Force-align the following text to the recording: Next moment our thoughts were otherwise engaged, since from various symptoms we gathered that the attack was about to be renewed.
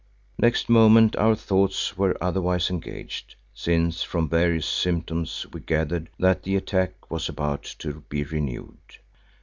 Next 0.39 0.67
moment 0.67 1.15
our 1.17 1.35
thoughts 1.35 1.95
were 1.95 2.17
otherwise 2.19 2.71
engaged, 2.71 3.35
since 3.53 4.01
from 4.01 4.27
various 4.29 4.65
symptoms 4.65 5.45
we 5.53 5.59
gathered 5.59 6.09
that 6.17 6.41
the 6.41 6.55
attack 6.55 7.11
was 7.11 7.29
about 7.29 7.61
to 7.77 8.01
be 8.09 8.23
renewed. 8.23 8.79